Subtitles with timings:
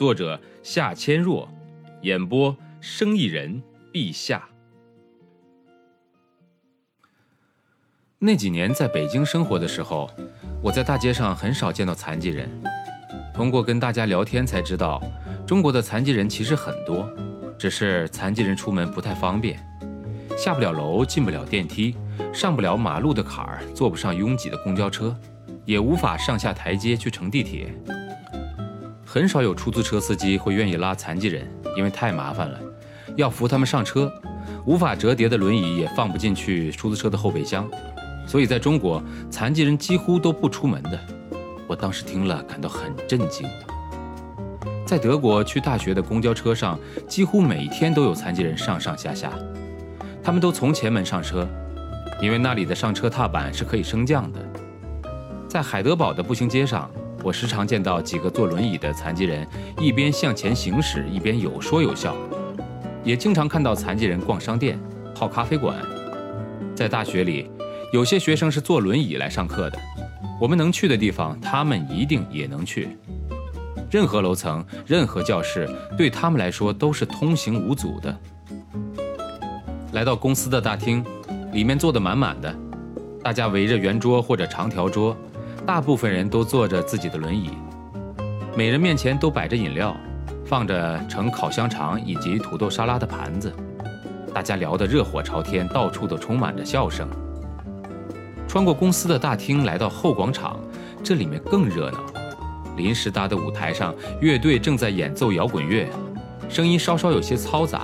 [0.00, 1.46] 作者夏千若，
[2.00, 3.62] 演播生意人
[3.92, 4.48] 陛下。
[8.18, 10.10] 那几年在北京生活的时候，
[10.62, 12.48] 我在大街上很少见到残疾人。
[13.34, 15.02] 通过跟大家聊天才知道，
[15.46, 17.06] 中国的残疾人其实很多，
[17.58, 19.62] 只是残疾人出门不太方便，
[20.34, 21.94] 下不了楼，进不了电梯，
[22.32, 25.14] 上不了马路的坎儿，坐不上拥挤的公交车，
[25.66, 27.70] 也无法上下台阶去乘地铁。
[29.12, 31.44] 很少有出租车司机会愿意拉残疾人，
[31.76, 32.60] 因为太麻烦了，
[33.16, 34.08] 要扶他们上车，
[34.64, 37.68] 无法折叠的轮椅也放不进去出租车的后备箱，
[38.24, 40.96] 所以在中国，残疾人几乎都不出门的。
[41.66, 43.48] 我当时听了感到很震惊。
[44.86, 49.32] 在德国去大学的公交车上，几乎每天都有残疾人上上下下，
[50.22, 51.48] 他们都从前门上车，
[52.22, 54.38] 因为那里的上车踏板是可以升降的。
[55.48, 56.88] 在海德堡的步行街上。
[57.22, 59.46] 我时常见到几个坐轮椅的残疾人
[59.78, 62.12] 一边向前行驶，一边有说有笑；
[63.04, 64.80] 也经常看到残疾人逛商店、
[65.14, 65.76] 泡咖啡馆。
[66.74, 67.50] 在大学里，
[67.92, 69.78] 有些学生是坐轮椅来上课的。
[70.40, 72.96] 我们能去的地方，他们一定也能去。
[73.90, 78.16] 任何楼层、任何教室，对他们来说都是通行无阻的。
[79.92, 81.04] 来到公司的大厅，
[81.52, 82.54] 里面坐得满满的，
[83.22, 85.14] 大家围着圆桌或者长条桌。
[85.70, 87.52] 大部分人都坐着自己的轮椅，
[88.56, 89.96] 每人面前都摆着饮料，
[90.44, 93.54] 放着盛烤香肠以及土豆沙拉的盘子，
[94.34, 97.08] 大家聊得热火朝天，到处都充满着笑声。
[98.48, 100.58] 穿过公司的大厅，来到后广场，
[101.04, 102.00] 这里面更热闹。
[102.76, 105.88] 临时搭的舞台上，乐队正在演奏摇滚乐，
[106.48, 107.82] 声音稍稍有些嘈杂。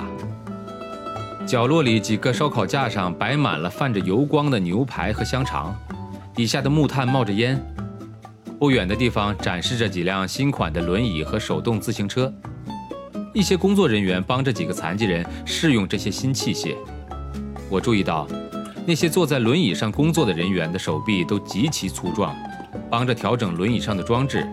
[1.47, 5.73] 角落里几个烧烤架上摆满了泛着油光的牛排和香肠。
[6.35, 7.59] 底下的木炭冒着烟，
[8.59, 12.33] 不远的地方展示着几辆新款的轮椅和手动自行车。
[13.35, 16.75] 一些工作人员帮着几个残疾人试用这些新器械。
[17.69, 18.27] 我注意到，
[18.87, 22.35] 那些坐在轮椅上工作的人员的手臂都极其粗壮，
[22.89, 24.47] 帮着调整轮椅上的装置。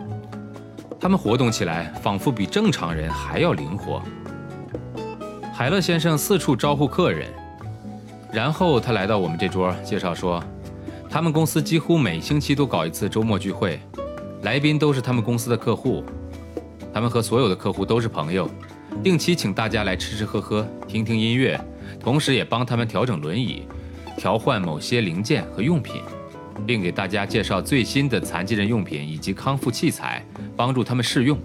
[1.00, 4.02] 他们活动起来仿佛比正常人还要灵活。
[5.54, 7.30] 海勒先生四处招呼客人，
[8.34, 10.44] 然后他来到我们这桌，介绍说。
[11.10, 13.80] 他们公司几乎每星期都搞一次周末聚会，
[14.44, 16.04] 来宾都是他们公司的客户。
[16.94, 18.48] 他们和所有的客户都是朋友，
[19.02, 21.60] 定期请大家来吃吃喝喝，听听音乐，
[22.00, 23.64] 同时也帮他们调整轮椅，
[24.18, 26.02] 调换某些零件和用品，
[26.68, 30.24] 并给大家介绍最新的残疾人用品以及康复器材，
[30.56, 31.40] 帮助他们试用。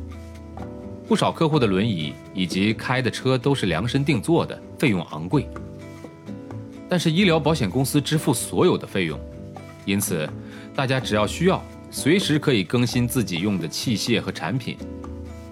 [1.06, 5.48] 不少客户的轮椅以及开的车都是量身定做的，费用昂贵。
[6.88, 9.18] 但是医疗保险公司支付所有的费用。
[9.86, 10.28] 因此，
[10.74, 14.76] 大家只要需要，随时可以更新自己用的器械和产品。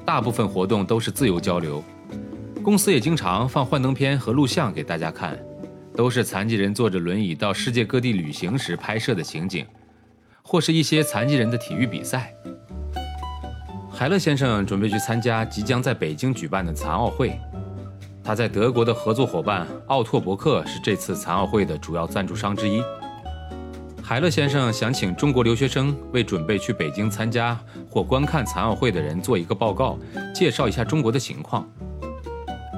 [0.05, 1.83] 大部分活动都是自由交流，
[2.63, 5.37] 公司也经常放幻灯片和录像给大家看，
[5.97, 9.67] 都是残疾人坐着轮椅到世界各地旅行时拍摄的情景，
[10.43, 12.33] 或是一些残疾人的体育比赛。
[13.91, 17.41] 海勒先生准备去参加即将在北京举办的残奥会，
[18.23, 22.81] 他在德国的合作伙伴奥拓伯克是这次残奥会的主要赞助商之一。
[24.09, 27.59] 海勒先生想请中国留学生为准备去北京参加
[27.91, 29.99] 或观看残奥会的人做一个报告，
[30.33, 31.69] 介绍一下中国的情况。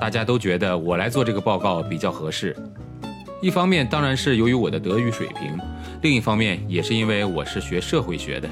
[0.01, 2.57] 大家都觉得我来做这个报告比较合适。
[3.43, 5.55] 一方面当然是由于我的德语水平，
[6.01, 8.49] 另一方面也是因为我是学社会学的。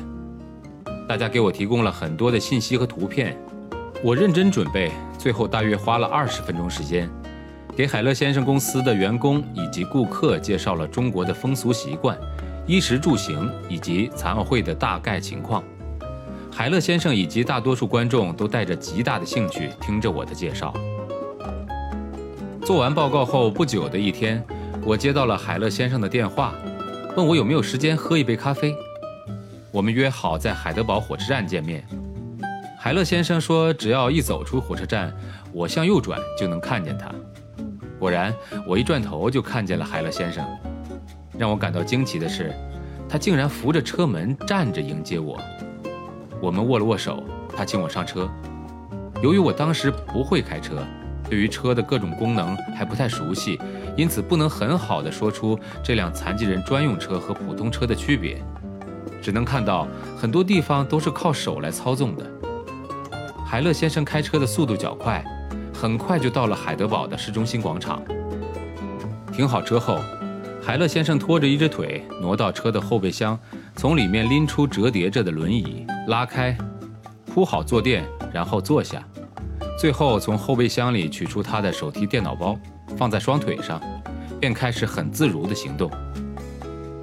[1.08, 3.34] 大家给我提供了很多的信息和图片，
[4.04, 7.08] 我认真准备，最后大约花了二十分钟时间，
[7.74, 12.14] 给海勒先生公司的员工以及顾客介绍了中国的风俗习惯。
[12.66, 15.62] 衣食住行以及残奥会的大概情况，
[16.50, 20.74] 海勒先生以及大多数观众都带着极大的兴趣听着我的介绍。
[22.64, 24.44] 做完报告后不久的一天，
[24.84, 26.52] 我接到了海勒先生的电话，
[27.16, 28.74] 问我有没有时间喝一杯咖啡。
[29.70, 31.86] 我们约好在海德堡火车站见面。
[32.76, 35.14] 海勒先生说，只要一走出火车站，
[35.52, 37.08] 我向右转就能看见他。
[37.98, 38.34] 果然，
[38.66, 40.44] 我一转头就看见了海勒先生。
[41.38, 42.52] 让我感到惊奇的是，
[43.08, 45.40] 他竟然扶着车门站着迎接我。
[46.40, 47.22] 我们握了握手，
[47.56, 48.28] 他请我上车。
[49.22, 50.82] 由于我当时不会开车，
[51.28, 53.58] 对于车的各种功能还不太熟悉，
[53.96, 58.42] 因此不能很好的说出这辆残疾人专用车和普通车的区别，
[59.22, 62.24] 只能看到很多地方都是靠手来操纵的。
[63.46, 65.24] 海乐先生开车的速度较快，
[65.72, 68.02] 很快就到了海德堡的市中心广场。
[69.32, 69.98] 停好车后，
[70.66, 73.38] 海乐先生拖着一只腿挪到车的后备箱，
[73.76, 76.58] 从里面拎出折叠着的轮椅，拉开，
[77.24, 79.00] 铺好坐垫，然后坐下。
[79.78, 82.58] 最后从后备箱里取出他的手提电脑包，
[82.96, 83.80] 放在双腿上，
[84.40, 85.88] 便开始很自如的行动。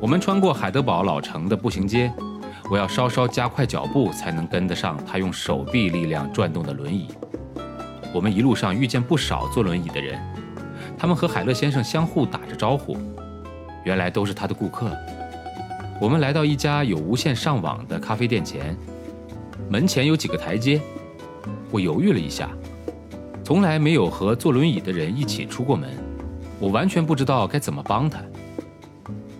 [0.02, 2.12] 我们穿过海德堡老城的步行街。
[2.70, 7.08] 我要稍稍加快脚步，才能跟得上他用手臂力量转动的轮椅。
[8.14, 10.20] 我们一路上遇见不少坐轮椅的人，
[10.98, 12.98] 他们和海乐先生相互打着招呼，
[13.84, 14.92] 原来都是他的顾客。
[16.00, 18.76] 我们来到一家有无线上网的咖啡店前，
[19.70, 20.82] 门前有几个台阶。
[21.72, 22.50] 我犹豫了一下，
[23.44, 25.90] 从来没有和坐轮椅的人一起出过门，
[26.60, 28.20] 我完全不知道该怎么帮他。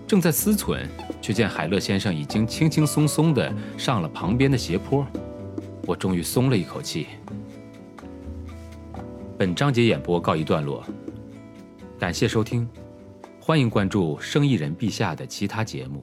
[0.06, 0.86] 正在思忖。
[1.24, 5.06] 却见海乐先生已经轻轻松松地上了旁边的斜坡，
[5.86, 7.06] 我终于松了一口气。
[9.38, 10.84] 本章节演播告一段落，
[11.98, 12.68] 感谢收听，
[13.46, 16.02] 欢迎关注生意人陛下的其他节目。